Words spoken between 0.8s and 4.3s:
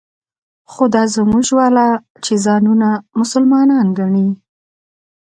دا زموږ والا چې ځانونه مسلمانان ګڼي.